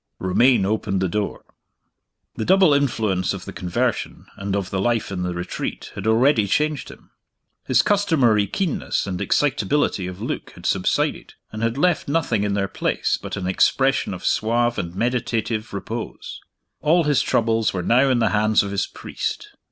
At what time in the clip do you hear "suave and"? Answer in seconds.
14.25-14.95